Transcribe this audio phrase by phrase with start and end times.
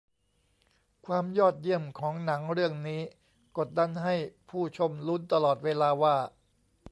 [1.05, 3.01] ความยอดเยี่ยมของหนังเรื่องนี้
[3.57, 4.15] กดดันให้
[4.49, 6.15] ผู้ชมลุ้นตลอดเวลาว่า